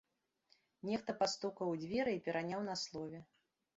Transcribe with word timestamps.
Нехта 0.87 1.15
пастукаў 1.21 1.67
у 1.73 1.77
дзверы 1.85 2.11
і 2.17 2.23
пераняў 2.29 2.67
на 2.73 2.79
слове. 2.85 3.19